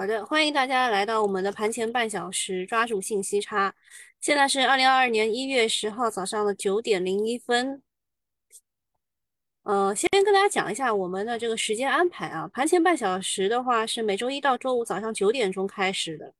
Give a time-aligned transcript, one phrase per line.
[0.00, 3.74] 好的，欢迎大家来到我们的盘前半小时，抓住信息差。
[4.18, 7.82] 现在是二零二二年一月十号早上的九点零一分。
[9.64, 12.48] 呃，先跟大家讲一下我们的这个时间安排啊。
[12.48, 16.32] 盘前半小时的话是每周一到周五早上九点钟开始的。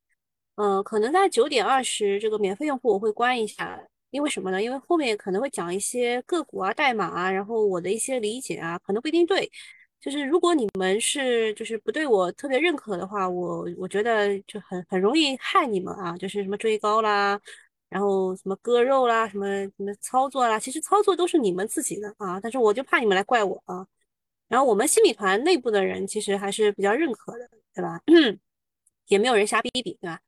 [0.55, 4.63] 嗯，可能在九点二十这个免费用户我会关一下，因为什么呢？
[4.63, 9.53] 因为后面可能会讲一些个股啊、代码啊，然后我的一些理解啊，可能不一定对。
[10.01, 17.39] 就是如果你们是就是不对我特别认可的话，我我觉得就很很容易害你们啊，就是什么追高啦，
[17.91, 23.87] 然后什么割肉啦，什么什么操作啦，其实操作都是你们自己的啊，但是我就怕你们来怪我啊。
[24.49, 28.01] 然后我们新米团内部的人其实还是比较认可的，对吧？
[29.07, 30.21] 也没有人瞎逼逼，对吧？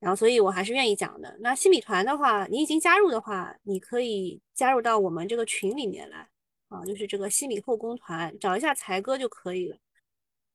[0.00, 1.36] 然后所以我还是愿意讲的。
[1.40, 6.28] 那新米团的话，你已经加入的话，你可以加入到我们这个群里面来。
[6.72, 9.76] 啊，就是这个西米后宫团，找一下才哥就可以了。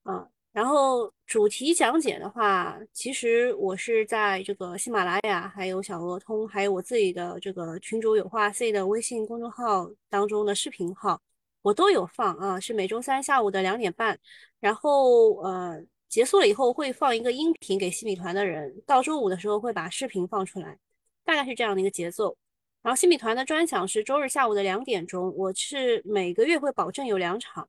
[0.03, 11.21] 啊，然后主题讲解的话，其实我是在这个喜马拉雅、还有小鹅通、还有我自己的这个群主有话 C 的微信公众号当中的视频号，
[11.61, 12.59] 我都有放啊。
[12.59, 14.17] 是每周三下午的两点半，
[14.59, 20.79] 然后呃结束了以后会放一个音频给西米团的人，到周五的时候会把视频放出来，
[21.23, 22.35] 大概是这样的一个节奏。
[22.87, 27.67] 然后新米团的专享是周日下午的两点钟，我是每个月会保证有两场。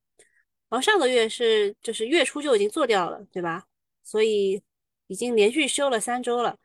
[0.69, 3.64] 然后上个月是就是月初就已经做掉了，对吧？
[4.05, 4.62] 所以
[5.08, 6.56] 已经连续休了三周了。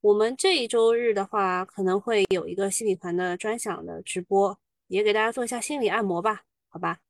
[0.00, 7.00] 我们这一周日的话，可能会有一个新米团的专享的直播，也给大家做一下心理按摩吧，好吧？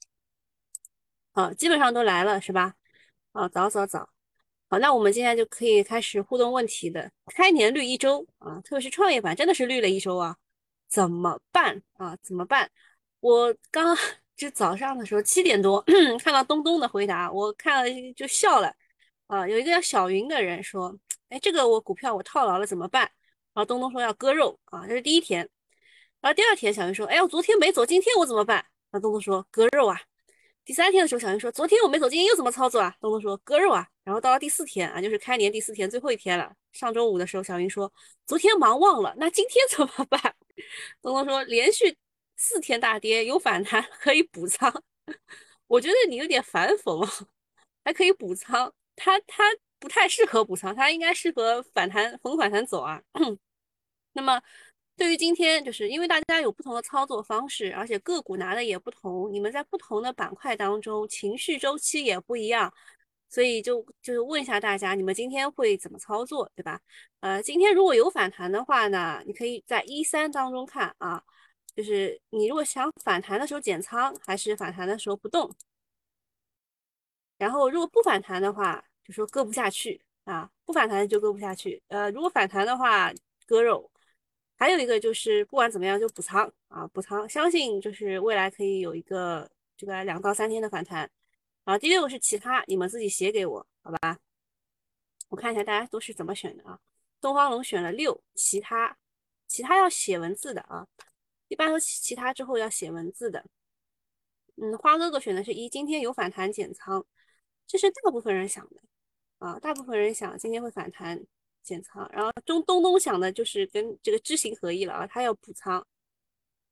[1.31, 2.75] 好，基本上都来了是吧？
[3.31, 4.11] 啊，早早早。
[4.69, 7.09] 好，那我们接下来就可以开始互动问题的。
[7.27, 10.37] 开年绿一周啊，特别是创业板真的是绿了一周啊。
[10.89, 12.17] 怎么办啊？
[12.23, 12.71] 怎么办？
[13.21, 13.97] 我刚
[14.37, 15.85] 就早上的时候七点多
[16.21, 18.73] 看到东东的回答，我看了就笑了
[19.27, 19.47] 啊。
[19.47, 20.97] 有一个叫小云的人说
[21.29, 23.03] ：“哎，这个我股票我套牢了怎么办？”
[23.55, 25.49] 然后东东说要割肉啊，这是第一天。
[26.21, 28.59] 然后第二天小云说：“哎，我昨天没走，今天我怎么办？”
[28.91, 30.01] 然后东东说：“割肉啊。”
[30.65, 36.53] 第三天的时候，小云说：“昨天我没走，今天又怎么操作啊？”东东说：“割肉啊。”然后到了第四天啊，就是开年第四天最后一天了。
[36.73, 37.93] 上周五的时候，小云说
[38.27, 40.35] ：“昨天忙忘了，那今天怎么办？”
[41.03, 41.97] 东东说：“连续
[42.37, 44.73] 四天大跌，有反弹 可以补仓。”
[45.67, 47.27] 我觉得你有点反讽，
[47.85, 49.45] 还可以补仓，他他
[49.79, 53.03] 不太适合补仓，他应该适合反弹逢反弹走啊。
[54.13, 54.41] 那么
[54.97, 62.73] 对于今天，就是因为大家有不同的操作方式，而且个股拿的也不同，你们在不同的板块当中情绪周期也不一样。
[63.29, 66.81] 所以就就是问一下大家，你们今天会怎么操作，对吧？
[67.21, 71.23] 呃，今天如果有反弹的话呢，你可以在一三当中看啊，
[71.75, 75.55] 就是你如果想反弹的时候减仓，还是反弹的时候不动。
[77.37, 81.83] 然后如果不反弹的话，就说割不下去啊，不反弹就割不下去。
[81.89, 83.13] 呃，如果反弹的话，
[83.47, 83.91] 割肉。
[84.57, 91.09] 还有一个就是不管怎么样就补仓啊，补仓，相信就是未来可以有一个这个两到三天的反弹。
[91.69, 94.19] 啊，第六个是其他，你们自己写给我，好吧？
[95.29, 96.81] 我看一下大家都是怎么选的啊。
[97.21, 98.97] 东方龙选了六，其他，
[99.47, 100.89] 其他要写文字的啊，
[101.49, 103.45] 一般都其他之后要写文字的。
[104.57, 107.05] 嗯，花哥哥选的是一，今天有反弹减仓，
[107.67, 108.81] 这是大部分人想的
[109.37, 111.23] 啊，大部分人想今天会反弹
[111.63, 115.87] 减仓，然后中东东想的就是跟这个知行合一了啊，他要补仓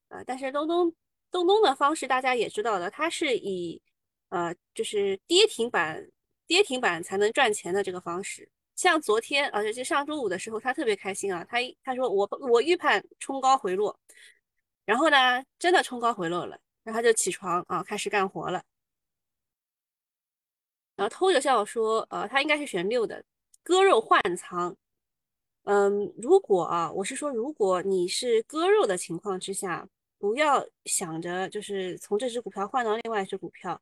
[0.09, 0.91] 啊，但是东东
[1.31, 3.83] 东东的方式大家也知道的，他是以。
[4.37, 6.07] 呃，就是跌停板，
[6.47, 8.47] 跌停板才能赚钱的这个方式。
[8.75, 13.99] 像昨天，而且就上周五的时候，他特别开心啊，他他说我我预判冲高回落，
[14.85, 18.63] 然后呢，真的冲高回落了，然后他就起床啊，开始干活了。
[20.97, 23.25] 然后偷着笑说，呃，他应该是选六的，
[23.63, 24.77] 割肉换仓。
[25.65, 29.89] 嗯，如果啊，我是说，如果你是割肉的情况之下，
[30.19, 33.81] 不要想着就是从这只股票换到另外一只股票。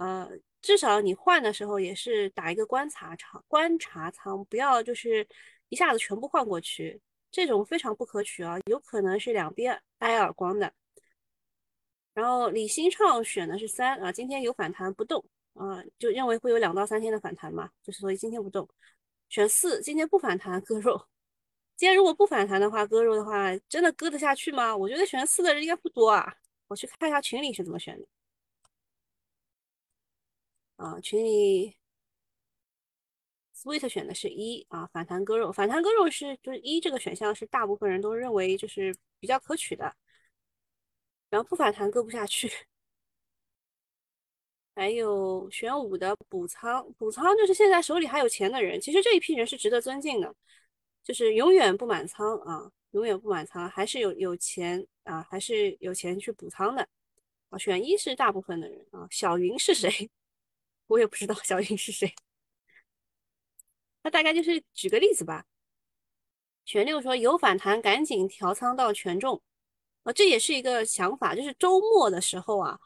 [0.00, 0.30] 呃，
[0.62, 5.28] 至少你换的时候也是打一个观察仓，观察仓，不要就是
[5.68, 6.98] 一下子全部换过去，
[7.30, 10.72] 这种非常不可取啊，有可能是两边挨耳光的。
[12.14, 18.66] 然后李新畅选的是三啊，今天有反弹不动啊，就认为会有两到三天的反弹嘛，就是所以今天不动。
[19.28, 20.98] 选四，今天不反弹割肉，
[21.76, 24.74] 今天如果不反弹的话，割肉的话，真的割得下去吗？
[24.74, 26.34] 我觉得选四的人应该不多啊，
[26.68, 28.06] 我去看一下群里是怎么选的。
[30.80, 31.76] 啊，群里
[33.54, 39.94] sweet 选的是一啊，反弹割肉，反弹割肉是就是一这个选项是大部分人都认为就是比较可取的，
[41.28, 42.50] 然后不反弹割不下去。
[44.74, 50.34] 还有选五的补仓，补仓就是现在手里还有钱的人，其实这一批人是值得尊敬的，
[51.04, 56.88] 就是永远不满仓啊，永远不满仓，还是有有钱啊，还是有钱去补仓的
[57.50, 57.58] 啊。
[57.58, 60.10] 选一是大部分的人啊，小云是谁？
[60.90, 62.12] 我也不知道小云是谁。
[64.02, 65.44] 那大概就是举个例子吧。
[66.66, 69.40] 全六说有反弹，赶紧调仓到权重
[70.02, 72.78] 啊，这也是一个想法，就是周末的时候啊。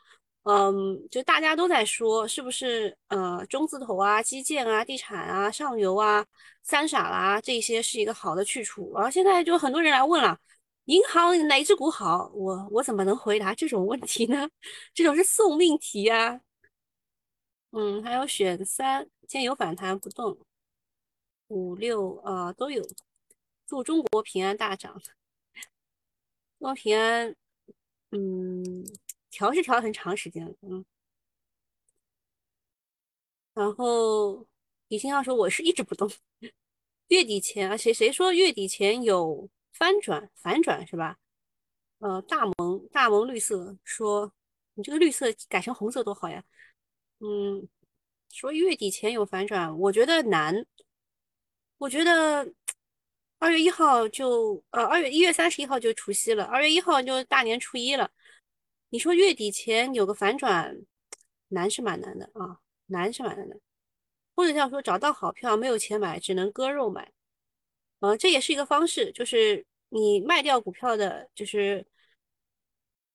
[0.45, 6.27] 嗯，就大家都在说，是不是呃中字头啊、基建啊、地产啊、上游啊、
[6.63, 8.93] 三傻啦这些是一个好的去处？
[8.95, 10.39] 然后现在就很多人来问了，
[10.85, 12.31] 银行哪只股好？
[12.35, 14.47] 我我怎么能回答这种问题呢？
[14.93, 16.39] 这种是送命题啊。
[17.77, 20.39] 嗯，还有选三，今天有反弹不动，
[21.49, 22.87] 五六啊都有。
[23.67, 25.11] 祝中国平安大涨，中
[26.59, 27.35] 国平安，
[28.11, 28.85] 嗯。
[29.31, 30.85] 调是调很长时间了，嗯，
[33.53, 34.47] 然后
[34.87, 36.09] 李欣要说我是一直不动，
[37.09, 41.19] 月底前啊，谁谁说月底前有翻转反转是吧？
[41.99, 44.33] 呃，大萌大萌绿色说
[44.75, 46.45] 你这个绿色改成红色多好呀，
[47.25, 47.67] 嗯，
[48.31, 50.67] 说月底前有反转，我觉得难，
[51.79, 52.53] 我觉得
[53.39, 58.11] 二月一号就呃二月一月三十一号就除夕了，二月一号就大年初一了。
[58.91, 60.77] 你说月底前有个反转，
[61.49, 63.59] 难是蛮难的啊，难是蛮难的。
[64.35, 67.11] 或者像说找到好票没有钱买，只能割肉买，
[68.01, 71.87] 呃，这也是一个方式，就是你卖掉股票的，就是，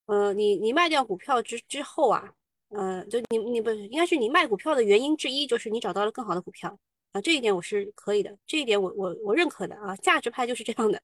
[0.06, 2.34] 呃，你你卖掉股票之之后啊，
[2.70, 6.78] 呃，就你你不应该是你卖股票的原因之一，就是你找到了更好的股票
[7.12, 11.02] 啊，这一点我是可以的，这一点我我我认可的啊，价值派就是这样的。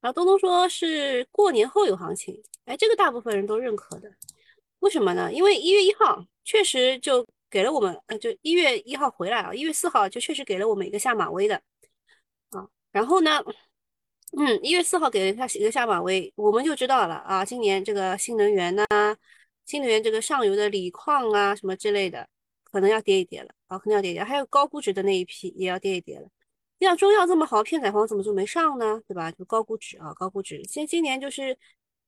[0.00, 4.10] 然后东东说是过年后有行情，哎，这个大部分人都认可的，
[4.80, 5.32] 为什么呢？
[5.32, 11.56] 因为一月一号确实就给了我们，呃，就一月一号回来啊，一月四号就确实给了我们一个下马威的，
[12.50, 13.42] 啊，然后呢，
[14.36, 18.84] 嗯，一月四号给了他一个下马威，我们就知道了啊，今年这个新能源呐，
[19.66, 22.26] 新能源这个上游的锂矿啊什么之类的，
[22.62, 26.28] 可能要跌一跌了，啊，可能要跌一跌，还有高估值的那一批也要跌一跌了。
[26.78, 29.02] 要中药这么好，片仔癀怎么就没上呢？
[29.08, 29.30] 对吧？
[29.32, 30.62] 就高估值啊，高估值。
[30.68, 31.56] 现今年就是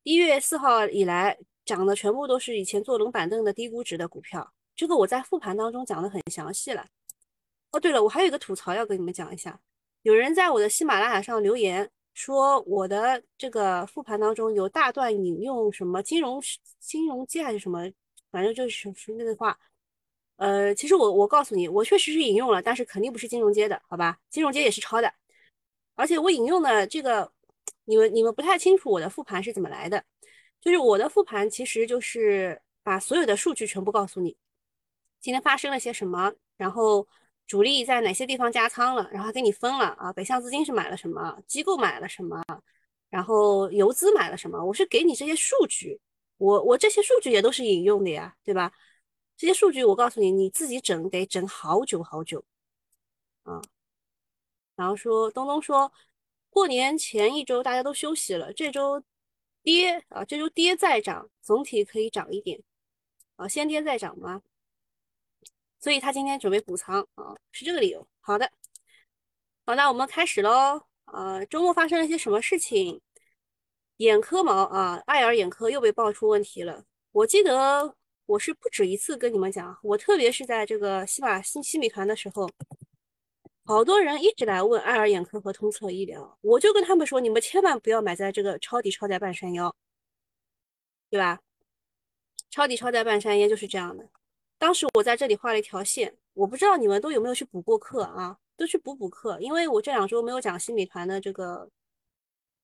[0.03, 6.87] 一月四号以来涨的全部都是以前坐冷板凳的低估值的股票，这个我在复盘当中讲的很详细了。
[7.73, 9.59] 哦，对了，我还有一个吐槽要跟你们讲一下，
[10.03, 16.43] 有人在我的喜马拉雅上留言说我的这个复盘当中有大段引用什么金融
[16.81, 17.89] 金融界还是什么，
[18.33, 19.57] 反正就是说那个话。
[20.35, 24.19] 呃，其实我我告诉你，我确实是引用了，但是肯定不是金融街的，好吧？
[24.31, 25.15] 金融街也是抄的，
[25.95, 27.31] 而且我引用的这个，
[27.85, 30.05] 你们你们不太清楚我的复盘是怎么来的，
[30.61, 34.37] 就是我的复盘其实就是把所有的数据全部告诉你，
[35.21, 37.07] 今天发生了些什么，然后
[37.49, 42.45] 主力在哪些地方加仓了，然后给你分了啊，北向资金是买了什么，机构买了什么，
[43.09, 45.99] 然后游资买了什么，我是给你这些数据，
[46.37, 48.71] 我我这些数据也都是引用的呀，对吧？
[49.35, 52.45] 这些数据我告诉你，你自己整得整好久好久，
[53.45, 53.63] 啊，
[54.77, 55.91] 然后说东东说，
[56.51, 59.03] 过年前一周大家都休息了，这周
[59.63, 62.63] 跌啊，这周跌再涨，总体可以涨一点，
[63.37, 64.43] 啊，先跌再涨吗？
[65.81, 68.07] 所以他今天准备补仓啊，是这个理由。
[68.21, 68.51] 好的，
[69.67, 70.83] 好，那我们开始喽。
[71.07, 73.01] 啊，周末发生了些什么事情？
[73.99, 76.85] 眼科毛啊，爱尔眼科又被爆出问题了。
[77.13, 77.95] 我记得。
[78.29, 82.47] 我是不止一次跟你们讲，我特别是在这个西马新西米团的时候，
[83.65, 89.75] 好多人一直来问爱尔眼科和通策医疗，我就跟他们说，你们千万不要买在这个抄底抄在半山腰，
[91.09, 91.41] 对吧？
[92.51, 94.07] 抄底抄在半山腰就是这样的。
[94.59, 98.37] 当时我在这里画了一条线，我不知道你们都有没有去补过课啊？
[98.57, 101.71] 都去补补课，因为我这两周没有讲新美团的这个，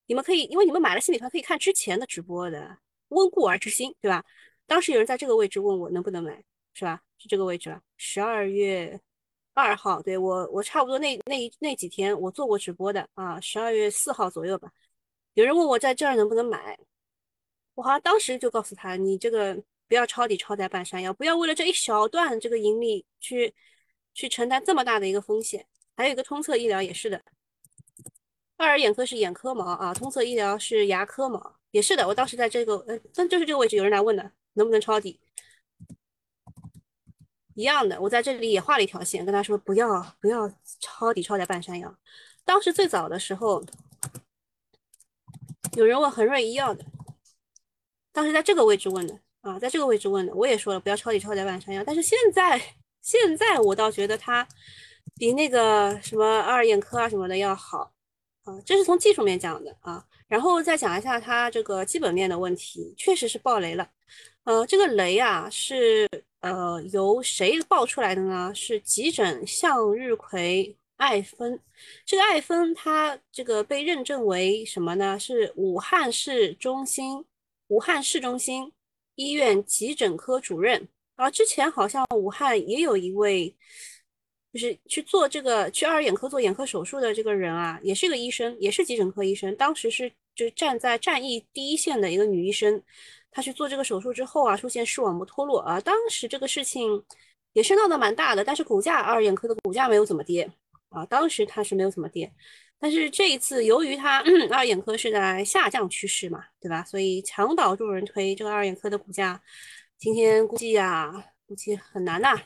[0.07, 2.77] 你们可以，因为你们买了新美团可以看之前的直播的，
[3.11, 4.25] 温故而知新，对吧？
[4.67, 7.01] 当时有人在这个位置问我能不能买，是吧？
[7.17, 7.81] 是这个位置了。
[7.97, 9.01] 十二月
[9.53, 13.41] 二号，对我，我差不多那那那几天我做过直播的啊。
[13.41, 14.73] 十二月四号左右吧，
[15.35, 16.77] 有人问我在这儿能不能买，
[17.75, 19.57] 我好像当时就告诉他，你这个
[19.89, 23.55] 不要抄底抄在半山腰，不要为了这一小段这个盈利去
[24.13, 25.67] 去承担这么大的一个风险。
[25.97, 27.23] 还有一个通策医疗也是的，
[28.57, 32.07] 爱尔眼科是眼科毛啊，通策医疗是牙科毛，也是的。
[32.09, 34.33] 我当时在这个，呃，但就是这个位置有人来问的。
[34.57, 35.19] 能不能抄底？
[37.57, 40.49] 一样的，我在这里也画了一条线，跟他说不要不要
[40.79, 41.99] 抄底抄在半山腰。
[42.45, 43.65] 当时最早的时候，
[45.77, 46.87] 有人问恒瑞医药的，
[48.13, 52.61] 当时在这个位置问的啊，在这个位置问的，我也说了不要抄底抄在万山药，但是现在
[53.03, 54.47] 现在我倒觉得它
[55.17, 57.93] 比那个什么二眼科啊什么的要好
[58.45, 63.87] 啊，这是从技术面讲的啊，然后再讲一下它这个基本面的问题，确实是爆雷了，
[64.45, 66.09] 呃，这个雷啊是
[66.41, 68.51] 呃由谁爆出来的呢？
[68.55, 70.77] 是急诊向日葵。
[70.97, 71.59] 爱芬，
[72.07, 75.19] 这个爱芬它这个被认证为什么呢？
[75.19, 77.25] 是武汉市中心，
[77.67, 78.73] 武汉市中心
[79.17, 80.89] 医院急诊科主任。
[81.17, 83.55] 啊，之前好像武汉也有一位，
[84.53, 89.55] 就是去做这个去二眼科做眼科手术的这个人啊，也是一个医生，也是急诊科医生。
[89.55, 92.83] 当时是就站在战役第一线的一个女医生，
[93.31, 97.05] 她去做这个手术之后啊，出现视网膜脱落啊，当时这个事情
[97.53, 100.51] 也是闹得蛮大的，但是股价二眼科的股价没有怎么跌。
[100.89, 102.33] 啊，当时它是没有怎么跌，
[102.79, 106.85] 但是这一次由于它二眼科是在下降趋势嘛，对吧？
[106.85, 109.43] 所以墙倒众人推，这个二眼科的股价
[109.97, 112.39] 今天估计啊，估计很难呐。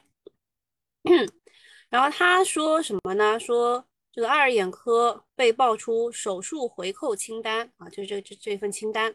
[1.90, 3.40] 然后他说什么呢？
[3.40, 9.14] 说这个二眼科被爆出手术回扣清单啊，就是这这这份清单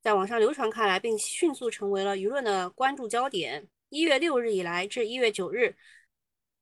[0.00, 3.68] 在网上流传开来，并迅速成为了舆论的关注焦点。
[3.88, 5.76] 一月六日以来至一月九日，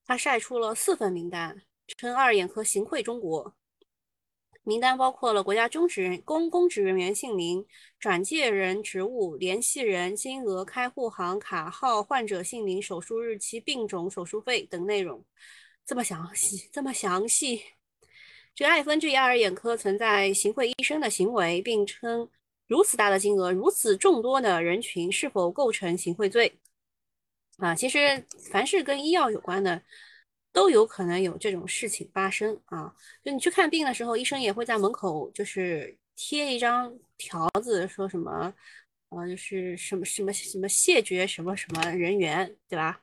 [0.06, 1.60] 他晒出了四份名单。
[1.98, 3.52] 称二眼科行贿中国，
[4.62, 7.64] 名单包括了国家中职人公公职人员姓名、
[7.98, 15.24] 转介人职务、联系人、金额、开户行、卡号、患者姓名、手术日期、病种、手术费等内容，
[15.86, 17.62] 这么详细，这么详细。
[18.54, 22.28] 这个爱芬质疑二眼科存在行贿医生的行为，并称
[22.66, 26.58] 如此大的金额、如此众多的人群是否构成行贿罪？
[27.56, 29.82] 啊，其实凡是跟医药有关的。
[30.52, 32.92] 都有可能有这种事情发生啊！
[33.24, 38.52] 就你去看病的时候，医生也会在门口就是贴一张条子，说什么，
[39.10, 43.00] 呃，就是什么什么什么谢绝什么什么人员，对吧？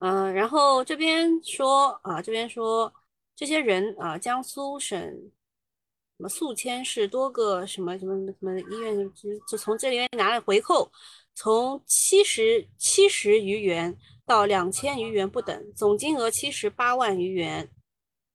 [0.00, 2.92] 嗯，然后这边说啊，这边说
[3.34, 10.92] 这些人啊，江苏省什么宿迁市多个什么什么什么医院就就从这里面拿了回扣，
[11.34, 13.96] 从七十七十余元。
[14.26, 17.68] 到两千余元不等，总金额七十八万余元。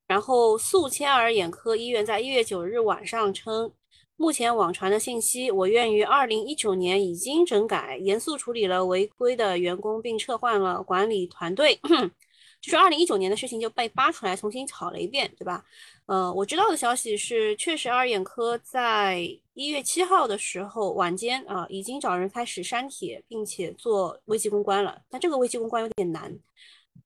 [0.07, 3.71] 然后，宿迁儿眼科医院在一月九日晚上称，
[4.15, 11.79] 目前网传的信息，我院于二零一九年已经整改，严肃处理了违规的员工，并撤换了管理团队。
[12.61, 15.63] 就是二零一九年的事情就被扒出来，重新炒了一遍，对吧？
[16.07, 19.21] 呃，我知道的消息是，确实二眼科在
[19.53, 25.01] 一月七号的时候晚间啊，已经找人开始删帖，并且做危机公关了。
[25.09, 26.37] 但这个危机公关有点难，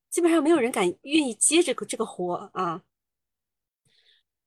[0.10, 2.82] 基本上没有人敢愿意接这个这个活啊。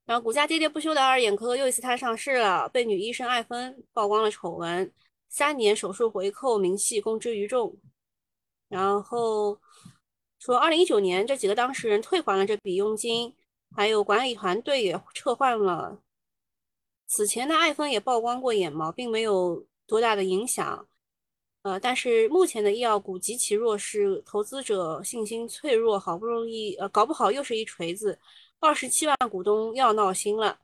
[0.07, 4.93] 然后股价跌跌不休的二眼科又一次摊上市了，被女医生艾芬曝光了丑闻，
[5.29, 7.77] 三年手术回扣明细公之于众。
[8.69, 9.61] 然后
[10.39, 13.35] 说二零一九年这几个当事人退还了这笔佣金。
[13.75, 15.99] 还有管理团队也撤换了。
[17.09, 20.89] 此前的爱芬也曝光过眼毛，并没有多大的影响。
[21.63, 28.19] 呃，但是目前的医药股极其弱势，投资者信心脆弱，好不容易呃，搞不好又是一锤子。
[28.61, 30.61] 二十七万股东要闹心了。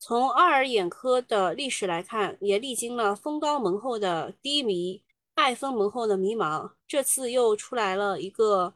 [0.00, 5.02] 从爱尔眼科的历史来看，也历经了风高门后的低迷，
[5.34, 6.72] 爱芬门后的迷茫。
[6.86, 8.74] 这次又出来了一个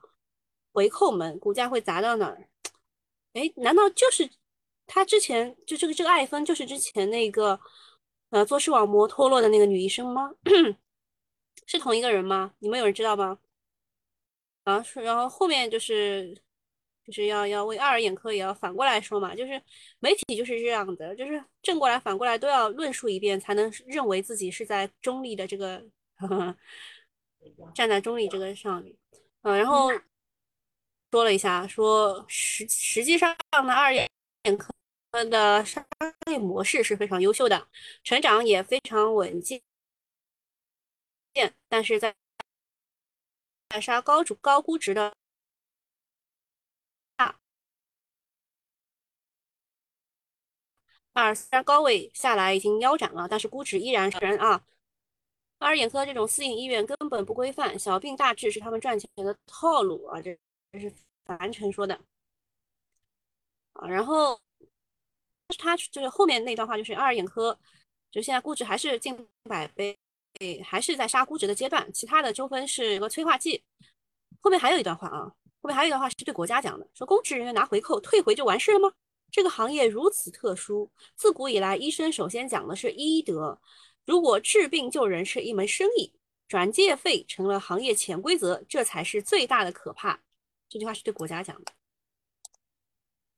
[0.74, 2.48] 回扣门，股价会砸到哪儿？
[3.32, 4.28] 哎，难道就是
[4.86, 7.58] 他之前就这个这个爱芬就是之前那个
[8.30, 10.32] 呃做视网膜脱落的那个女医生吗？
[11.66, 12.52] 是同一个人吗？
[12.58, 13.38] 你们有人知道吗？
[14.64, 16.34] 啊，是，然后后面就是
[17.06, 19.62] 就是要要为爱尔眼科也要反过来说嘛，就是
[20.00, 25.84] 媒体就是这样的，就是正过来反过来都要论述一遍，才能认为自己是在中立的这个
[27.74, 28.96] 站在中立这个上面，
[29.42, 29.88] 嗯，然后。
[31.14, 34.10] 说了一下，说实实际上呢，二眼
[34.58, 34.74] 科
[35.30, 35.86] 的商
[36.28, 37.68] 业模式是非常优秀的，
[38.02, 39.62] 成长也非常稳健，
[41.68, 42.16] 但是在
[43.68, 45.14] 在杀高主高估值的
[47.16, 47.38] 大
[51.12, 54.64] 二三高位下来已经腰斩了，但是估值依然人啊。
[55.58, 60.20] 二眼科这种私营医院根本不规范，小病大治是他们赚钱的套路啊！
[60.20, 60.36] 这
[60.74, 60.92] 这是。
[61.26, 61.98] 樊晨说的
[63.72, 64.38] 啊，然后
[65.56, 67.58] 他就是后面那段话，就是二眼科，
[68.10, 69.98] 就现在估值还是近百倍，
[70.62, 71.90] 还是在杀估值的阶段。
[71.94, 73.64] 其他的纠纷是一个催化剂。
[74.42, 78.92] 后面还有一段话啊，后面还有一段话是对国家讲的，说公职人员拿回扣退回就完事了吗？
[79.30, 83.58] 这个行业如此特殊，自古以来医生首先讲的是医德，
[84.04, 86.12] 如果治病救人是一门生意，
[86.48, 90.20] 转介费成了行业潜规则，这才是最大的可怕。
[90.74, 91.72] 这句话是对国家讲的。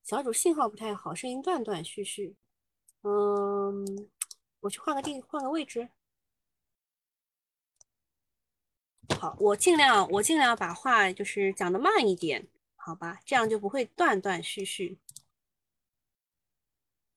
[0.02, 2.34] 小主信号不太好，声音断断续续。
[3.02, 4.08] 嗯，
[4.60, 5.90] 我去换个地，换个位置。
[9.20, 13.20] 好，我尽量，我尽量把话就是讲的慢一点，好吧？
[13.26, 14.98] 这样就不会断断续续。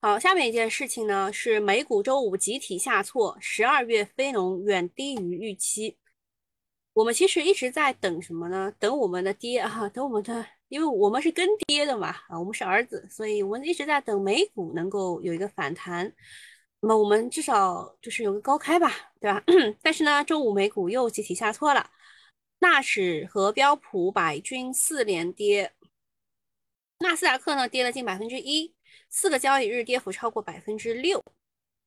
[0.02, 5.96] 好，下面一件事情呢是美股周五集体下挫，十二月非农远低于预期。
[6.92, 8.72] 我们其实一直在等什么呢？
[8.78, 16.12] 等我们的爹啊，等我们的，因为我们是跟爹的嘛啊，我们是儿子，所以我们一直在等美股能够有一个反弹。
[16.80, 19.42] 那么我们至少就是有个高开吧，对吧？
[19.82, 21.90] 但是呢，周五美股又集体下挫了，
[22.58, 25.72] 纳指和标普百均四连跌，
[26.98, 28.74] 纳斯达克呢跌了近百分之一。
[29.08, 31.22] 四个交易日跌幅超过百分之六，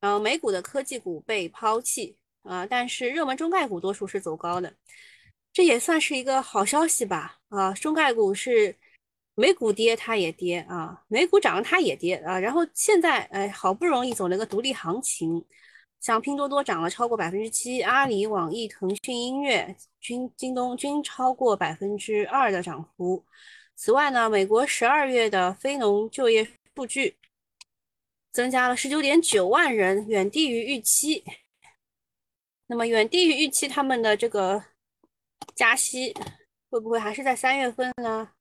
[0.02, 4.74] 呃，美股的科技股被抛弃啊，但是热门中概股多数是走高的，
[5.52, 8.76] 这也算是一个好消息吧啊，中概股是
[9.36, 15.44] 美股跌它也跌啊，美股涨它也跌啊，然后现在哎好不容易走了个独立行情，
[16.00, 23.26] 像拼多多涨了超过百分之七，阿里、网易、腾讯音乐、均京东均超过百分之二的涨幅。
[23.76, 26.48] 此外呢，美国十二月的非农就业。
[26.76, 27.16] 数据
[28.32, 31.24] 增加了十九点九万人，远低于预期。
[32.68, 34.64] 那么远低于预期，他们的这个
[35.56, 36.14] 加息
[36.70, 38.32] 会不会还是在三月份呢？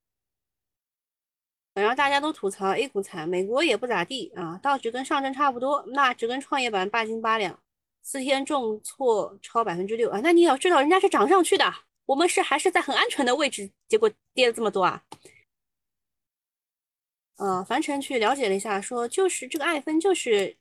[1.75, 7.59] 然后大家都吐槽 A 股惨，美国也不咋地啊，道指跟上证差不多，纳指跟创业板八斤八两，
[8.03, 10.21] 四天重挫超百分之六啊。
[10.23, 11.65] 那你要知道，人家是涨上去的，
[12.05, 15.03] 我们是还是在很安全的位置，结果跌了这么多啊。
[17.37, 20.57] 呃，樊晨去了解了一下，说就是这个爱芬就是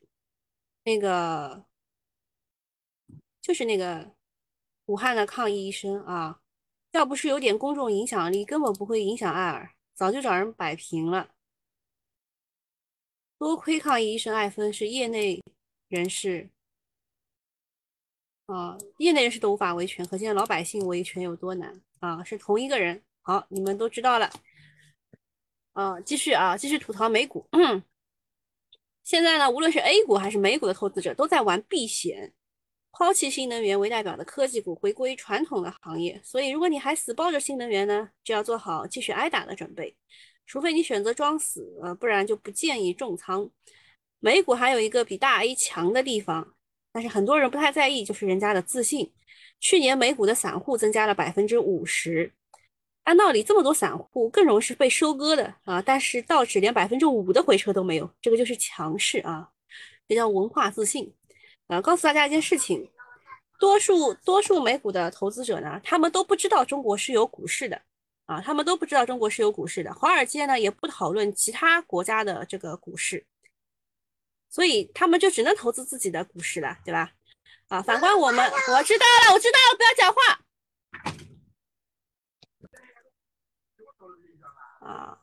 [0.84, 1.64] 那个
[3.42, 4.14] 就是那个
[4.86, 6.40] 武汉的抗疫医生啊，
[6.92, 11.34] 要不是有点公众影响力，根本不会影响艾尔，早就找人摆平了。
[13.36, 15.42] 多亏抗议医生艾芬是业内
[15.88, 16.48] 人士
[18.46, 22.22] 啊，业内人士都无法维权，可见老百姓维权有多难啊！
[22.22, 24.30] 是同一个人，好，你们都知道了。
[25.72, 27.48] 啊，继续啊，继续吐槽美股。
[29.02, 32.32] 现在呢，无论是 A 股还是美股的投资者都在玩避险，
[32.92, 36.20] 抛弃新能源为代表的科技股，回归传统的行业。
[36.22, 39.96] 所以，如果你还死抱着新能源呢，就要做好继续挨打的准备。
[40.46, 43.50] 除非你选择装死，呃，不然就不建议重仓。
[44.20, 46.54] 美股还有一个比大 A 强的地方，
[46.92, 49.10] 但是很多人不太在意，就是人家的自信。
[49.58, 52.32] 去年美股的散户增加了百分之五十。
[53.04, 55.80] 按道理，这么多散户更容易是被收割的啊！
[55.80, 59.50] 但是道指连百分之五的回撤都没有，这个就是强势啊，
[60.06, 61.12] 这叫文化自信
[61.72, 61.80] 啊！
[61.80, 62.90] 告诉大家一件事情，
[63.58, 67.80] 多数多数美股的投资者呢，他们都不知道中国是有股市的
[68.26, 69.92] 啊，他们都不知道中国是有股市的。
[69.94, 73.24] 华尔街呢也不讨论其他国家的这个股市，
[74.50, 77.12] 所以他们就只能投资自己的股市了，对吧？
[77.68, 80.20] 啊，反观我们，我知道了，我知道了，不要讲话。
[84.80, 85.18] 啊，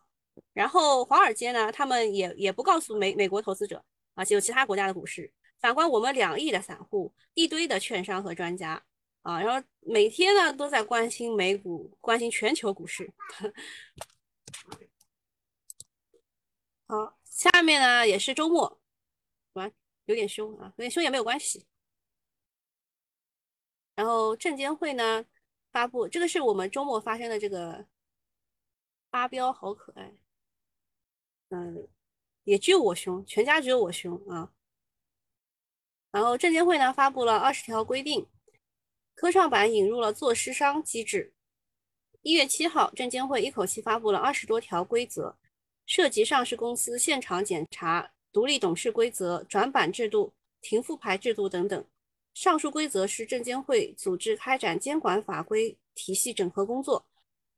[0.53, 3.83] 然后华尔街呢，他们也也不告诉美美国投资者
[4.15, 5.31] 啊，只有其他国家的股市。
[5.59, 8.83] 反观我们两亿的散户，一堆的券商和专家
[9.21, 13.13] 啊，然后每天呢都在关心美股，关心全球股市。
[16.87, 18.81] 好，下面呢也是周末，
[19.53, 19.71] 完
[20.05, 21.65] 有点凶啊，有点凶也没有关系。
[23.95, 25.25] 然后证监会呢
[25.71, 27.85] 发布，这个是我们周末发生的这个。
[29.11, 30.13] 阿彪好可爱，
[31.49, 31.87] 嗯，
[32.43, 34.53] 也只有我凶，全家只有我凶啊。
[36.11, 38.25] 然后证监会呢发布了二十条规定，
[39.15, 41.33] 科创板引入了做市商机制。
[42.21, 45.37] 一月七号，证监会一口气发布了二十多条规则，
[45.85, 51.85] 涉及上市公司现场检查、独立董事规则、转板制度、停复牌制度等等。
[52.33, 57.05] 上述规则是证监会组织开展监管法规体系整合工作。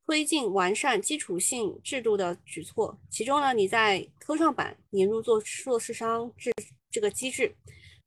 [0.04, 6.52] 推进完善基础性制度的举措，其中呢，你在科创板引入做做市商制
[6.90, 7.56] 这个机制，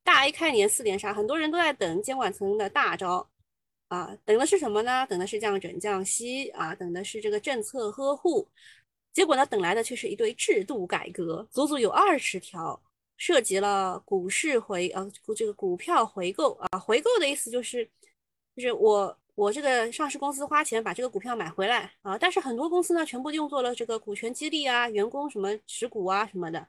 [0.05, 3.29] 大 A 开年四连杀，很多人都在等监管层的大招
[3.89, 5.05] 啊，等的是什么呢？
[5.09, 8.49] 等的是降准降息啊，等的是这个政策呵护，
[9.13, 12.81] 结果呢，等来的却是一堆制度改革，足足有二十条，
[13.17, 17.85] 涉及了股市回呃这个股票回购啊，回购的意思就是
[18.55, 19.19] 就是我。
[19.37, 26.65] 我这个上市公司花钱把这个股票买回来啊，但是很多公司呢，全部用作了这个股权激励啊、员工什么持股啊什么的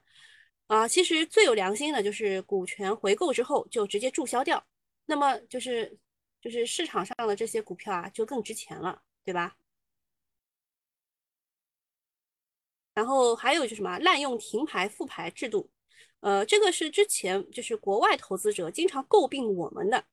[0.66, 0.86] 啊。
[0.88, 4.64] 其实最有良心的就是股权回购之后就直接注销掉
[5.06, 5.98] 那么就是
[6.40, 9.56] 就是市场上的这些股票啊，就更值钱了，对吧？
[12.94, 15.70] 然后还有就是什么滥用停牌复牌制度，
[16.20, 20.04] 呃，这个是之前就是国外投资者经常诟病我们的，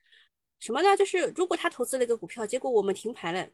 [0.60, 0.98] 什么呢？
[0.98, 3.50] 就是如果他投资了一个股票，结果我们停牌了，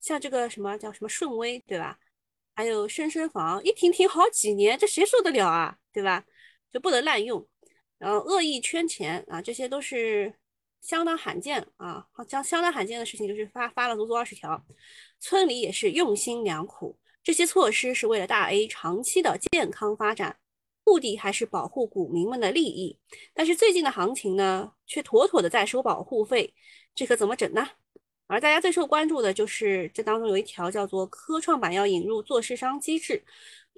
[0.00, 1.98] 像这个什么叫什么顺威，对吧？
[2.54, 5.78] 还有深深房，一停停好几年，这谁受得了啊？
[5.98, 6.24] 对吧？
[6.72, 7.44] 就不能滥用，
[7.98, 10.32] 然后恶意圈钱啊，这些都是
[10.80, 14.64] 相当罕见啊，相相当罕见的事情，就是发发了足足二十条，
[15.18, 16.96] 村里也是用心良苦。
[17.24, 20.38] 这些措施是为了大 A 长期的健康发展，
[20.84, 22.96] 目的还是保护股民们的利益。
[23.34, 26.54] 但是最近的行情呢，却妥妥的在收保护费，
[26.94, 27.66] 这可怎么整呢？
[28.26, 33.24] 而大家最受关注的就是这当中有一条叫做科创板要引入做市商机制，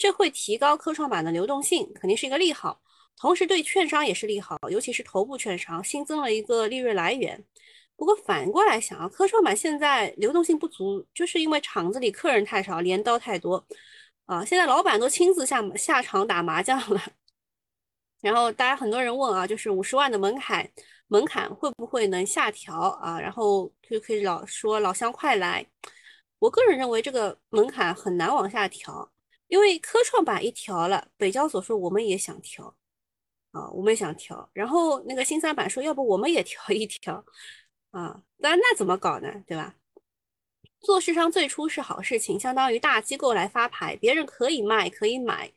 [0.01, 2.81] 这会提高科创板的流动性，肯定是一个利好。
[3.19, 7.45] 同时对券商也是利好，尤其是头部券商新增了一个利润来源。
[7.97, 13.63] 不过反过来想啊，科创板现在流动性不足，就是因为场子里客人太少，镰刀太多
[14.25, 14.43] 啊。
[14.43, 16.99] 现在老板都亲自下下场打麻将了。
[18.23, 20.67] 然后大家很多人问啊，就是五十万的门槛，
[21.09, 23.21] 门槛会不会能下调啊？
[23.21, 25.67] 然后就可以老说老乡快来。
[26.39, 29.13] 我个人认为这个门槛很难往下调，
[29.51, 32.73] 因为科创板一调了，北交所说我们也想调
[33.51, 34.49] 啊，我们也想调。
[34.53, 37.25] 然后那个新三板说，要不我们也调一调。
[37.91, 39.43] 啊，那那怎么搞呢？
[39.49, 39.75] 对吧？
[40.79, 45.53] 做市商最初是好事情，相当于大机构来发牌，别人可以卖可以买，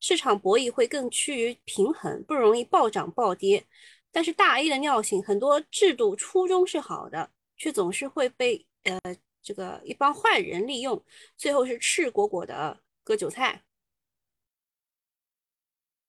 [0.00, 3.66] 市场博弈会更趋于平衡，不容易暴涨暴跌。
[4.10, 8.98] 但是大 A 的尿性，很多制度初衷是好的，却总是会被呃
[9.42, 11.04] 这个一帮坏人利用，
[11.36, 13.62] 最后是赤果果的割韭菜。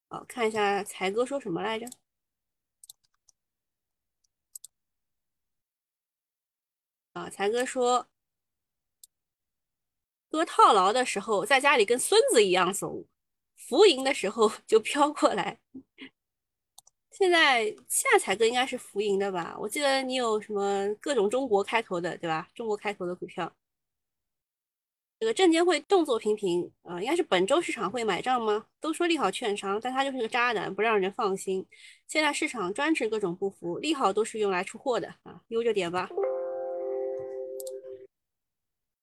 [0.07, 1.87] 好，看一下才哥说什么来着。
[7.13, 8.07] 啊，才哥说，
[10.29, 13.05] 哥套牢的时候在家里跟孙子一样怂，
[13.55, 15.59] 浮盈的时候就飘过来。
[17.11, 19.55] 现在现在才哥应该是浮盈的吧？
[19.57, 22.49] 我记得你有什么各种中国开头的，对吧？
[22.53, 23.55] 中国开头的股票。
[25.17, 28.65] 这个证监会动作频频，啊，应该是本周市场会买账吗？
[28.81, 31.65] 都说利好券商，但他就是个渣男，不让人放心。
[32.05, 36.09] 现在市场专治各种不服，利好都是用来出货的啊，悠着点吧。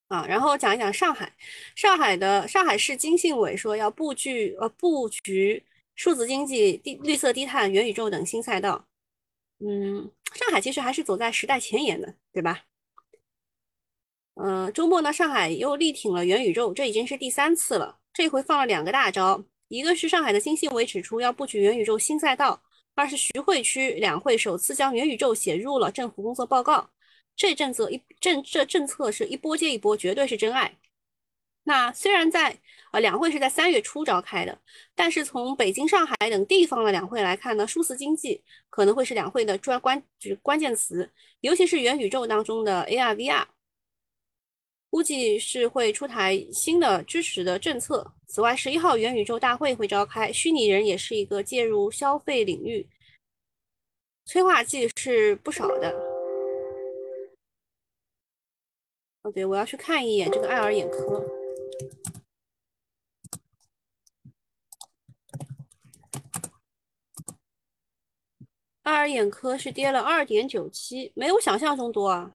[0.09, 1.35] 啊，然后讲一讲上海，
[1.75, 8.87] 上海的上海市经信委说要布局呃布局数字经济、低绿色低碳、元宇宙等新赛道。
[9.61, 12.65] 嗯，上海其实还是走在时代前沿的，对吧？
[14.45, 17.97] 嗯，周末呢，上海又力挺了元宇宙，这已经是第三次了。
[18.13, 22.61] 这回放了两个大招，一个是上海的新信委指出要布局元宇宙新赛道，
[22.97, 26.91] 二是徐汇区两会首次将元宇宙写入了政府工作报告。
[27.37, 30.77] 这政策一政这政策是一波接一波，绝对是真爱。
[31.63, 32.59] 那虽然在
[32.91, 34.59] 呃两会是在三月初召开的，
[34.97, 41.09] 但是从北京、上海等地方的两会来看呢，数字经济可能会是两会的专关就是关键词，
[41.43, 43.45] 尤其是元宇宙当中的 AR、VR，
[44.93, 48.07] 估计是会出台新的支持的政策。
[48.27, 52.87] 此外，十一号元宇宙大会会召开，虚拟人也是一个介入消费领域，
[54.27, 55.91] 催化剂是不少的。
[59.23, 61.25] 哦，对，我要去看一眼这个爱尔眼科。
[68.83, 72.31] 爱尔眼科是跌了二点九七，没有想象中多啊。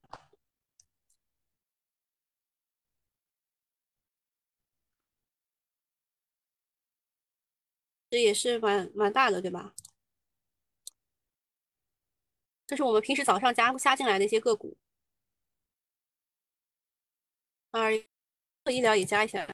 [8.10, 9.74] 这也是蛮蛮大的，对吧？
[12.66, 14.78] 这是我们平时早上加加进来的一些个股。
[17.72, 19.48] 啊，医疗也加一下，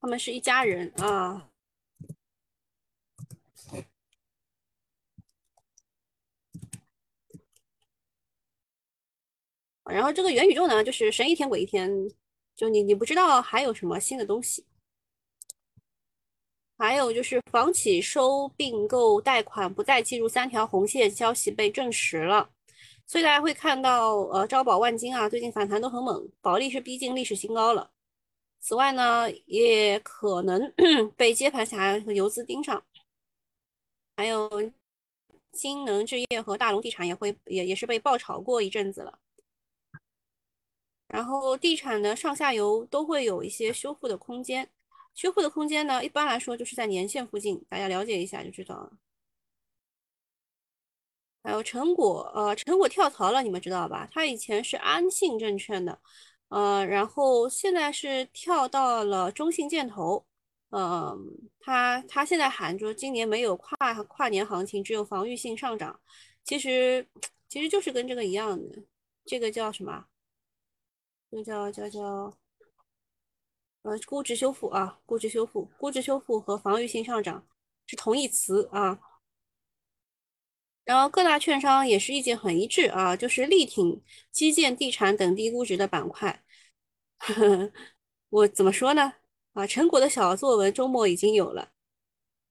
[0.00, 1.50] 他们是一家人啊。
[9.84, 11.90] 然后这个元宇宙呢，就是神一天鬼一天，
[12.54, 14.66] 就你你不知道还有什么新的东西。
[16.78, 22.48] 还有就是房企收并购贷款不再计入三条红线消息被证实了。
[23.06, 27.90] 所以大家会看到，呃，招宝万金啊，最近反弹都很猛，保利是逼近历史新高了。
[28.60, 30.72] 此外呢，也可能
[31.16, 32.82] 被接盘侠和游资盯上，
[34.16, 34.50] 还有
[35.52, 39.18] 金能置业和大龙地产也会也也是被爆炒过一阵子了。
[41.08, 44.68] 然后地产的上下游都会有一些修复的空间，
[45.18, 48.92] 修复的空间呢，一般来说就是在年线附近，大家了解一下就知道了。
[51.42, 54.08] 还有成果，呃，成果跳槽了，你们知道吧？
[54.12, 56.00] 他以前是安信证券的，
[56.50, 60.24] 呃，然后现在是跳到了中信建投，
[60.70, 61.18] 嗯，
[61.58, 65.98] 他他现在喊着今年没有跨跨年行情，只有防御性上涨，
[66.44, 67.04] 其实
[67.48, 68.84] 其实就是跟这个一样的，
[69.24, 70.06] 这个叫什么？
[71.28, 72.38] 这个叫叫叫，
[73.82, 77.46] 呃，估值修复啊，估值修复，估值修复和防御性上涨
[77.86, 78.98] 是同义词啊。
[80.84, 86.42] 然后各大券商也是意见很一致啊，就是力挺基建、地产等低估值的板块。
[88.30, 89.14] 我怎么说呢？
[89.52, 91.72] 啊，陈果的小作文周末已经有了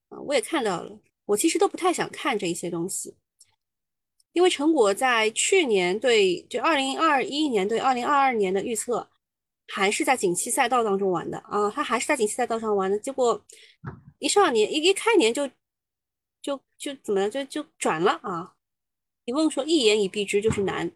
[0.10, 1.00] 啊，我也看到了。
[1.26, 3.16] 我其实都不太想看这一些东西，
[4.32, 9.10] 因为陈果在去年对就二零二一年对二零二二年的预测，
[9.68, 13.42] 还是在景气赛道当中玩的啊，他还是在景气赛道上玩的，结果
[14.20, 15.50] 一上年一一开年就。
[16.40, 18.54] 就就怎么就就转了啊？
[19.26, 20.90] 李梦说一言以蔽之就是难，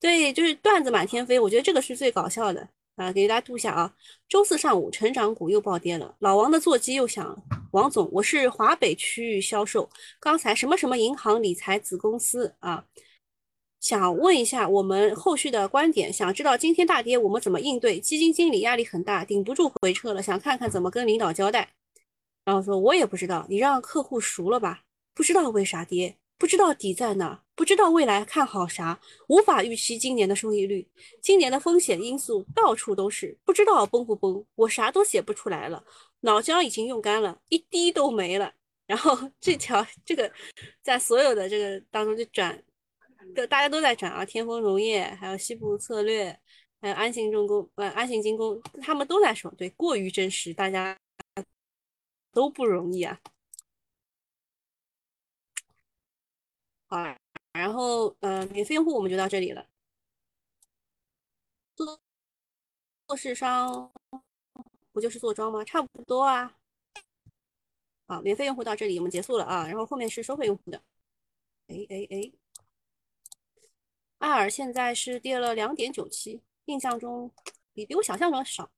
[0.00, 1.38] 对，就是段子满天飞。
[1.38, 3.94] 我觉得这个是最搞笑的啊，给大家读一下啊。
[4.28, 7.40] 周四上午，成长股又暴跌了，老王的座机又响了。
[7.70, 12.84] 王总，我是华北区域销售，刚才什么什么银行理财子公司啊，
[13.80, 17.98] 想问一下我们后续的观点，想知道今天大跌我们怎么应对？
[17.98, 21.70] 基金经理压力很大，顶不住回撤了，想看看怎么跟领导交代。
[22.44, 24.82] 然后说，我也不知道，你让客户熟了吧？
[25.14, 30.86] 不知道为啥跌，不知道底在哪，不知道未来看好啥，无法预期今年的收益率，
[31.22, 35.82] 今年的风险因素到处都是，不知道崩不崩，我啥都写不出来了，
[36.20, 38.52] 脑浆已经用干了，一滴都没了。
[38.86, 40.30] 然后这条这个
[40.82, 42.60] 在所有的这个当中就转，
[43.34, 46.38] 就大家都在转啊，天风农业，还有西部策略，
[46.80, 50.96] 还有安信重工，呃，安信精工，他们都在说，对，过于真实，大家。
[52.32, 53.20] 都不容易啊！
[56.86, 56.96] 好，
[57.52, 59.66] 然后呃，免费用户我们就到这里了。
[61.74, 62.00] 做
[63.08, 63.92] 做市商
[64.92, 65.64] 不就是做庄吗？
[65.64, 66.56] 差不多啊。
[68.06, 69.66] 好，免费用户到这里我们结束了啊。
[69.66, 70.80] 然后后面是收费用户的。
[71.66, 72.32] 哎哎哎，
[74.20, 77.30] 艾尔现在是跌了两点九七，印象中
[77.72, 78.70] 比比我想象中少。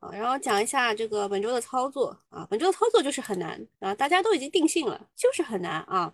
[0.00, 6.12] 啊，然后讲一下这个本周的操作啊，本周的操作就是很难啊，大家都已经定性了，就是很难啊。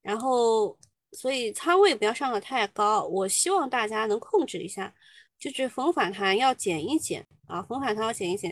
[0.00, 0.78] 然后，
[1.12, 4.94] 所以仓位不要上的太高，我希望大家能控制一下，
[5.38, 8.50] 就是逢反弹要减一减啊，逢反弹要减一减，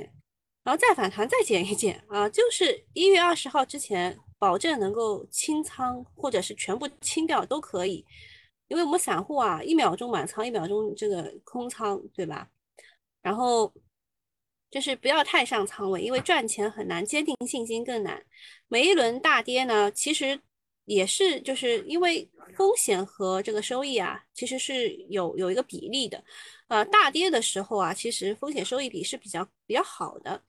[0.64, 8.04] 然后再反弹再减一减啊，就是一月二十号之前保证能够清仓或者是全部清掉都可以，
[8.66, 12.48] 因为我们散户啊，一秒钟满仓，一秒钟这个空仓，对吧？
[13.22, 13.72] 然后。
[14.72, 18.24] 就是不要太上仓位，因为赚钱很难，坚定信心更难。
[18.68, 20.40] 每一轮大跌呢，其实
[20.84, 26.22] 也是就是因为风险和这个收益啊，其实是有有一个比例的。
[26.68, 30.40] 呃，大跌的时候啊，其实风险收益比是比较比较好的。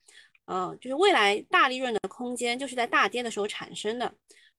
[0.54, 4.14] 嗯，就是未来大利润的空间就是在大跌的时候产生的。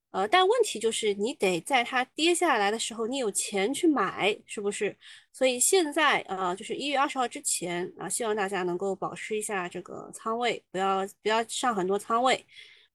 [0.09, 4.97] 呃，但问题就是你得在它跌下来的时候，你有钱去买，是不是？
[5.31, 12.43] 所以现在呃，就是一月二十号之前啊，希望大家能够保持一下这个仓位，不要不要上很多仓位。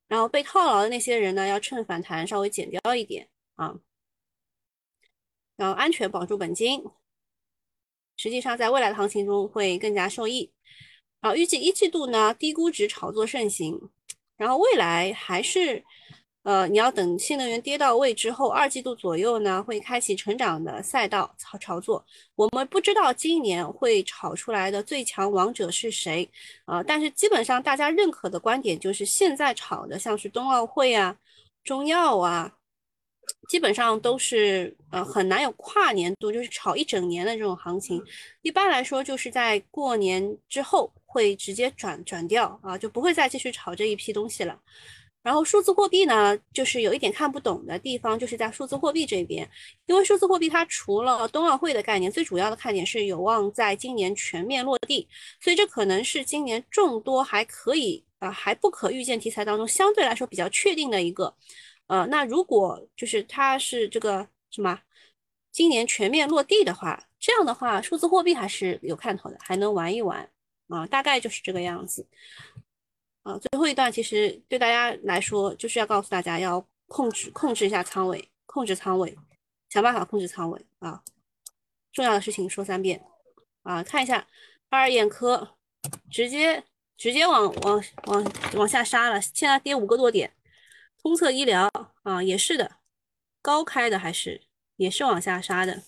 [0.08, 3.78] 然后被套牢的那些人呢，要趁反弹稍微减掉一点啊，
[5.56, 6.82] 然后安全保住本金。
[8.16, 10.52] 实际上，在未来的行情中会更加受益。
[11.20, 13.90] 啊，预计一季度呢，低估值炒作盛行，
[14.36, 15.84] 然后未来还是。
[16.44, 22.02] 呃，你要等新能源跌到位之后，二季度左右呢，会开启成长的赛道炒炒作。
[22.36, 26.26] 我们不知道今年会炒出来的最强王者是谁，
[26.64, 31.14] 呃，但是基本上大家认可的观点就是，现在炒的像是冬奥会啊、
[31.64, 32.50] 中药啊，
[33.50, 38.02] 基本上都是呃很难有跨年度，就是炒一整年的这种行情。
[38.40, 44.60] 一般来说，就是在过年之后会直接转转掉啊，就不会再继续炒这一批东西了。
[45.22, 49.48] 然后数字货币呢，就是有一点看不懂的地方，就是在数字货币这边，
[49.86, 55.08] 因为数字货币它除了冬奥会的概念，最主要的看点是有望在今年全面落地，
[55.40, 61.34] 所以这可能是今年众多还可以啊还不可预见题材当中相对来说比较确定的一个。
[61.88, 64.78] 呃，那如果就是它是这个什么，
[65.52, 70.30] 今年全面落地的话，这样的话数字货币还是有看头的，还能玩一玩
[70.68, 72.06] 啊，大概就是这个样子。
[73.22, 79.16] 啊，最后一段其实对大家来说，就是要告诉大家要控制控制一下仓位，控制仓位，
[79.68, 81.02] 想办法控制仓位啊。
[81.92, 83.04] 重要的事情说三遍
[83.62, 84.26] 啊，看一下
[84.70, 85.56] 二眼科，
[86.10, 86.64] 直接
[86.96, 90.32] 直接往往往往下杀了，现在跌五个多点，
[91.02, 91.70] 通策医疗
[92.04, 92.76] 啊，也是的，
[93.42, 94.42] 高开的还是
[94.76, 95.82] 也是往下杀的。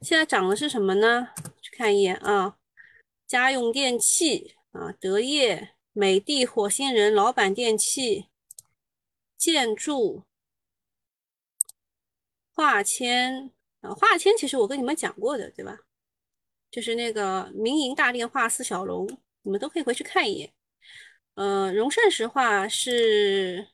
[0.00, 1.28] 现在涨的是什么呢？
[1.60, 2.56] 去看一眼啊，
[3.40, 8.26] 家用电器啊，德业、美的、火星人、老板电器、
[9.36, 10.24] 建筑、
[12.52, 15.78] 化纤啊，化纤其实我跟你们讲过的，对吧？
[16.70, 19.08] 就是那个民营大炼化四小龙，
[19.42, 20.52] 你们都可以回去看一眼。
[21.34, 23.68] 呃，荣盛石化是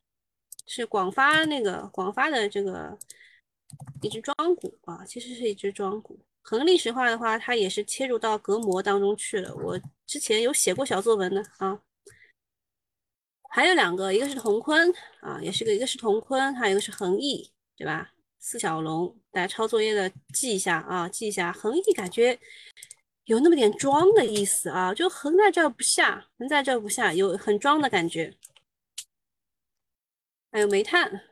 [0.67, 2.99] 是广发那个广发的这个
[4.03, 6.21] 一只庄股啊，其实是一只庄股。
[6.49, 9.55] 恒历史化的话，它也是切入到隔膜当中去了。
[9.57, 11.79] 我之前有写过小作文的啊。
[13.51, 18.11] 还有两个，一个是同坤啊，也是个，一个是同坤，还有一个是恒毅，对吧？
[18.39, 21.53] 四小龙，大家抄作业的记一下啊，记一下。
[21.53, 22.39] 恒毅感觉。
[23.25, 28.35] 有那么点装的意思啊，就横在这不下，横在这不下，有很装的感觉。
[30.51, 31.29] 还有煤炭、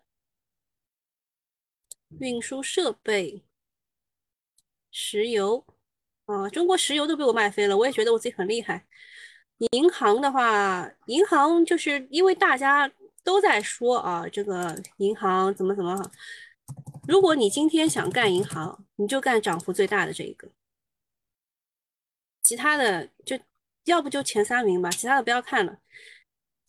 [2.21, 3.43] 运输设备、
[4.99, 5.63] 石油
[6.25, 8.87] 啊，中国石油都被我卖飞了，我也觉得我自己很厉害。
[9.73, 12.91] 银行的话，银行就是因为大家
[13.23, 16.11] 都在说啊，这个银行怎么怎么好。
[17.07, 20.49] 如果你今天想干银行，你就干涨幅最大的这一个。
[22.43, 23.39] 其他的就
[23.85, 25.79] 要不就前三名吧，其他的不要看了。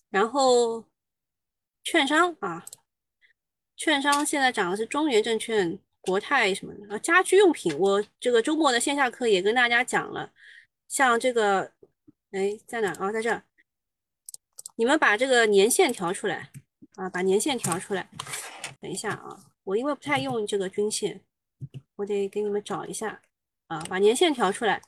[0.09, 0.83] 然后
[1.81, 2.65] 券商啊，
[3.77, 6.97] 券商现在涨的是中原证券、国泰什么的啊。
[6.99, 10.31] 家居用品，我这个周末的线下课也跟大家讲了，
[10.87, 11.71] 像这个，
[12.31, 13.11] 哎，在哪啊？
[13.11, 13.43] 在这儿。
[14.77, 16.51] 你们把这个年线调出来
[16.95, 18.09] 啊，把年线调出来。
[18.79, 21.21] 等一下啊，我因为不太用这个均线，
[21.97, 23.21] 我得给你们找一下
[23.67, 24.81] 啊，把年线调出来。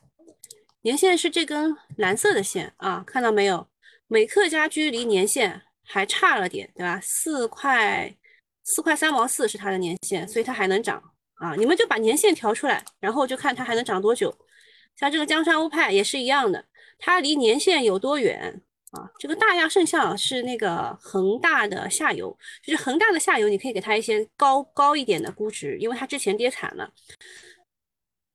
[0.82, 3.68] 年线是这根蓝色的线啊，看到没有？
[4.06, 7.00] 美克家居离年线还差了点，对吧？
[7.02, 8.14] 四块
[8.74, 11.02] 四块三毛四是它的年限，所以它还能涨
[11.34, 11.54] 啊。
[11.56, 14.34] 你们就把年限调出来，然后就看它还能涨多久。
[14.96, 16.64] 像这个江山欧派也是一样的，
[16.98, 19.10] 它离年限有多远啊？
[19.18, 26.92] 这个大亚圣象是那个恒大的下游，就是恒大的下游，你可以给它一些高高一点的估值，因为它之前跌惨了。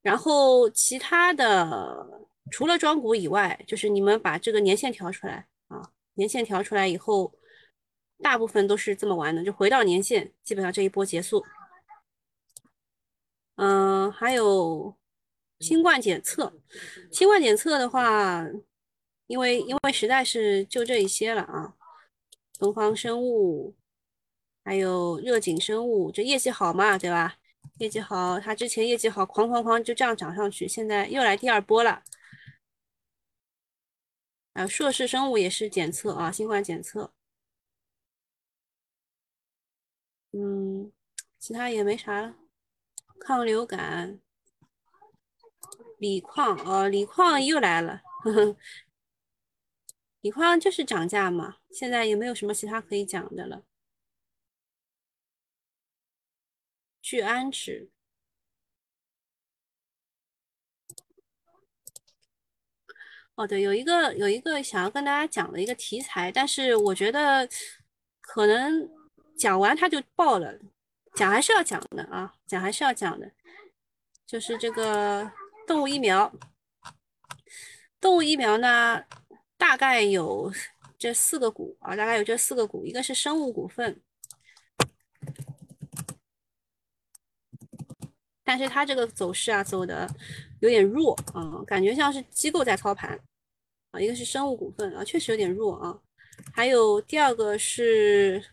[0.01, 2.25] 然后其他的。
[2.51, 5.81] 除了庄股以外，就是你们把这个年限调出来啊，
[6.13, 7.33] 年限调出来以后，
[8.21, 11.45] 大部分都是这么玩的，就回到年限，基本上这一波结束。
[13.55, 14.95] 嗯，还有
[15.59, 16.53] 新冠检测，
[17.11, 18.45] 新冠检测的话，
[19.27, 21.75] 因为因为实在是就这一些了啊，
[22.59, 23.75] 东方生物，
[24.63, 27.37] 还有热景生物，这业绩好嘛，对吧？
[27.79, 32.03] 业绩好，它之前业绩好，哐哐哐就这样涨上去，现在又来第二波了。
[34.53, 37.13] 啊，硕士生物也是检测啊，新冠检测。
[40.37, 40.91] 嗯，
[41.39, 42.35] 其他也没啥了。
[43.21, 44.19] 抗流感，
[45.97, 48.01] 锂矿哦，锂矿又来了。
[48.21, 48.57] 呵呵，
[50.19, 53.63] 锂矿就是涨价嘛，现在也没有什么其他可以讲的了。
[57.01, 57.89] 聚氨酯。
[63.35, 67.47] 哦，对，有一个有一个想要跟大家讲的一个题材，但是我觉得
[68.21, 68.89] 可能
[69.37, 70.59] 讲完它就爆了，
[71.13, 73.31] 讲还是要讲的啊，讲还是要讲的，
[74.25, 75.31] 就是这个
[75.67, 76.31] 动物疫苗。
[77.99, 79.03] 动物疫苗呢，
[79.57, 80.51] 大概有
[80.97, 83.99] 这四个股啊，大概有这四个股，一个是生物股份，
[88.43, 90.07] 但是它这个走势啊，走的
[90.59, 93.19] 有点弱啊，感觉像是机构在操盘
[93.89, 93.99] 啊。
[93.99, 95.99] 一个是生物股份啊，确实有点弱啊。
[96.53, 98.43] 还有第二个是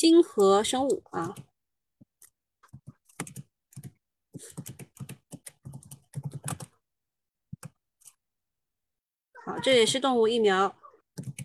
[0.00, 1.34] 金河生物啊，
[9.44, 10.74] 好，这也是动物疫苗。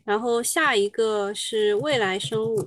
[0.06, 2.65] 然后下一个是未来生物，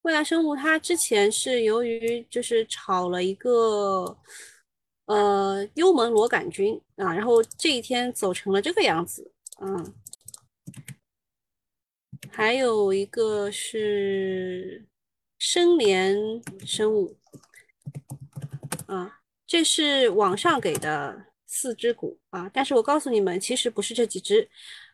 [0.00, 4.16] 未来生物它之前是由于就是炒了一个。
[5.04, 9.30] 呃，幽门螺杆菌啊，然后这一天走成了这个样子，
[9.60, 9.94] 嗯，
[12.36, 14.84] 还有一个是
[15.38, 16.16] 生联
[16.66, 17.16] 生物，
[18.86, 24.48] 啊，这是网上给的四只股啊，但是我告诉你们，其实不是这几只，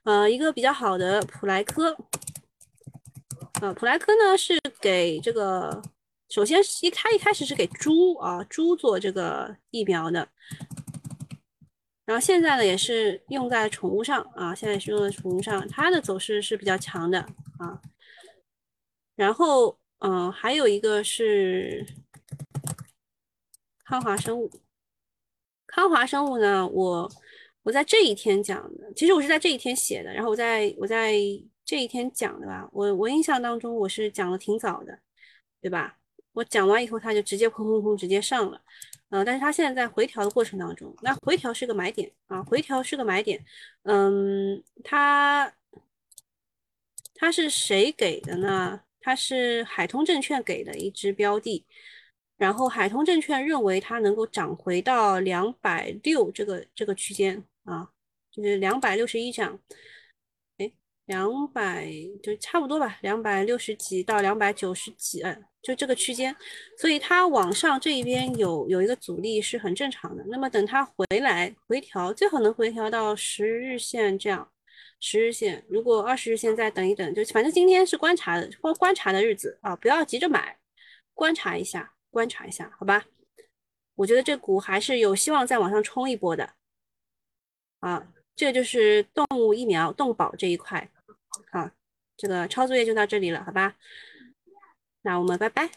[0.05, 1.97] 呃，一个比较好的普莱科，
[3.63, 5.81] 啊，普莱科呢是给这个。
[6.29, 10.29] 首先一，开一开始是给猪啊猪做这个疫苗的，
[12.11, 17.21] 然后现在呢也是用在宠物上啊，现在是用在宠物上，它的走势是比较强的
[17.57, 17.81] 啊。
[19.15, 21.87] 然后嗯，还有一个是
[23.85, 24.51] 康华生物，
[25.69, 27.09] 康华生物呢，我
[27.63, 31.15] 我在这一天讲的，其实我是在这一天写的，然后我在我在
[31.65, 34.99] 这一天讲的吧，我我印象当中我是讲的挺早的，
[35.61, 35.97] 对吧？
[36.33, 38.61] 我讲完以后，它就直接砰砰砰直接上了，
[39.11, 43.45] 嗯，但是它现在在回调的过程当中，那回调是个买点啊，回调是个买点，
[43.83, 45.53] 嗯，它
[47.15, 48.81] 它是谁给的呢？
[49.01, 51.67] 它是海通证券给的一只标的，
[52.37, 57.91] 然后海通证券认为它能够涨回到两百六这个这个区间啊，
[58.31, 59.59] 就是两百六十一这样。
[61.11, 61.91] 两百
[62.23, 66.35] 就差不多吧，两百六十几到两百九十几，嗯，就这个区间，
[66.79, 70.25] 所以它往上这一边有有一个阻力是很正常的。
[70.29, 74.49] 那么等它回来回调，最好能回调到十日线这样，
[75.01, 80.57] 十日线，如果二十日线再等一等，就反正今天是观察的观观察的日子啊，不要急着买，
[81.13, 83.05] 观察一下，观察一下，好吧？
[83.97, 86.51] 我觉得这股还是有希望再往上冲一波的，
[87.81, 88.07] 啊，
[88.37, 90.89] 这就是动物疫苗动保这一块。
[91.51, 91.71] 好，
[92.17, 93.77] 这个抄作业就到这里了，好吧？
[95.03, 95.71] 那我们拜拜。